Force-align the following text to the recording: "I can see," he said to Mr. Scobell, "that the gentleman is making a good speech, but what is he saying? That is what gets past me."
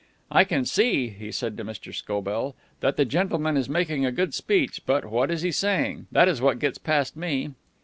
"I 0.31 0.45
can 0.45 0.65
see," 0.65 1.09
he 1.09 1.31
said 1.31 1.55
to 1.57 1.63
Mr. 1.63 1.93
Scobell, 1.93 2.55
"that 2.79 2.97
the 2.97 3.05
gentleman 3.05 3.55
is 3.55 3.69
making 3.69 4.03
a 4.03 4.11
good 4.11 4.33
speech, 4.33 4.81
but 4.87 5.05
what 5.05 5.29
is 5.29 5.43
he 5.43 5.51
saying? 5.51 6.07
That 6.11 6.27
is 6.27 6.41
what 6.41 6.57
gets 6.57 6.79
past 6.79 7.15
me." 7.15 7.51